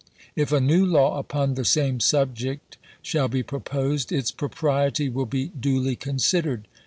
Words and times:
If 0.35 0.51
a 0.51 0.59
new 0.59 0.83
law 0.83 1.19
upon 1.19 1.53
the 1.53 1.63
same 1.63 1.99
subject 1.99 2.77
shall 3.03 3.27
be 3.27 3.43
proposed, 3.43 4.11
its 4.11 4.31
propriety 4.31 5.09
will 5.09 5.27
be 5.27 5.49
duly 5.49 5.95
considered. 5.95 6.67